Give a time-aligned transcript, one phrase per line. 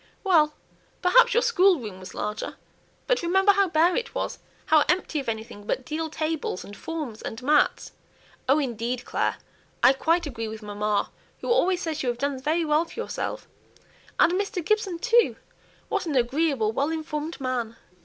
[0.23, 0.55] "Well!
[1.03, 2.55] perhaps your schoolroom was larger,
[3.05, 7.21] but remember how bare it was, how empty of anything but deal tables, and forms,
[7.21, 7.91] and mats.
[8.49, 9.35] Oh, indeed, Clare,
[9.83, 11.11] I quite agree with mamma,
[11.41, 13.47] who always says you have done very well for yourself;
[14.19, 14.65] and Mr.
[14.65, 15.35] Gibson too!
[15.87, 17.75] What an agreeable, well informed man!"